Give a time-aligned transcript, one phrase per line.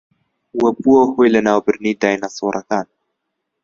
[0.61, 2.87] و بووە هۆی لەناوبردنی دایناسۆرەکان